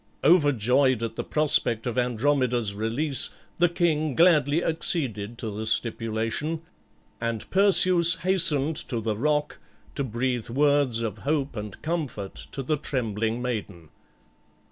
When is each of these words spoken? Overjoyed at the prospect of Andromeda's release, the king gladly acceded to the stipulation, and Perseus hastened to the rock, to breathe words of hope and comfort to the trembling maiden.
Overjoyed 0.23 1.03
at 1.03 1.15
the 1.15 1.23
prospect 1.23 1.85
of 1.85 1.95
Andromeda's 1.95 2.73
release, 2.73 3.29
the 3.57 3.69
king 3.69 4.15
gladly 4.15 4.63
acceded 4.65 5.37
to 5.37 5.51
the 5.51 5.67
stipulation, 5.67 6.63
and 7.21 7.47
Perseus 7.51 8.15
hastened 8.15 8.77
to 8.87 8.99
the 8.99 9.15
rock, 9.15 9.59
to 9.93 10.03
breathe 10.03 10.49
words 10.49 11.03
of 11.03 11.19
hope 11.19 11.55
and 11.55 11.79
comfort 11.83 12.33
to 12.51 12.63
the 12.63 12.77
trembling 12.77 13.43
maiden. 13.43 13.89